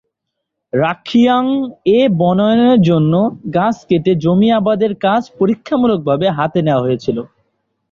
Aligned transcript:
রাংখিয়াং-এ 0.73 1.99
বনায়নের 2.19 2.79
জন্য 2.89 3.13
গাছ 3.55 3.75
কেটে 3.89 4.13
জমি 4.23 4.49
আবাদের 4.59 4.91
কাজ 5.05 5.21
পরীক্ষামূলকভাবে 5.39 6.25
হাতে 6.37 6.59
নেওয়া 6.65 6.85
হয়েছিল। 6.85 7.17